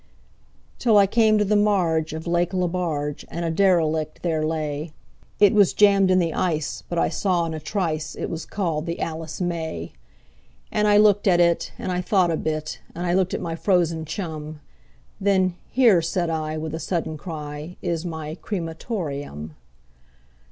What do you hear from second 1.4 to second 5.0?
the marge of Lake Lebarge, and a derelict there lay;